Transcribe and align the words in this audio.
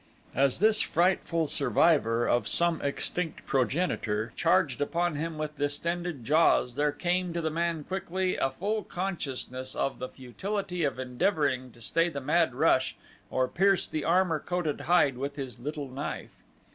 As 0.33 0.57
this 0.57 0.81
frightful 0.81 1.45
survivor 1.45 2.25
of 2.27 2.47
some 2.47 2.81
extinct 2.81 3.45
progenitor 3.45 4.33
charged 4.35 4.81
upon 4.81 5.15
him 5.15 5.37
with 5.37 5.57
distended 5.57 6.25
jaws 6.25 6.73
there 6.73 6.91
came 6.91 7.33
to 7.33 7.39
the 7.39 7.51
man 7.51 7.83
quickly 7.83 8.35
a 8.35 8.49
full 8.49 8.81
consciousness 8.83 9.75
of 9.75 9.99
the 9.99 10.09
futility 10.09 10.83
of 10.83 10.97
endeavoring 10.97 11.69
to 11.73 11.81
stay 11.81 12.09
the 12.09 12.19
mad 12.19 12.55
rush 12.55 12.95
or 13.29 13.47
pierce 13.47 13.87
the 13.87 14.03
armor 14.03 14.39
coated 14.39 14.81
hide 14.81 15.17
with 15.19 15.35
his 15.35 15.59
little 15.59 15.87
knife. 15.87 16.31